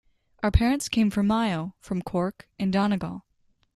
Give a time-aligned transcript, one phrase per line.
[0.41, 3.23] Our parents came from Mayo, from Cork and Donegal.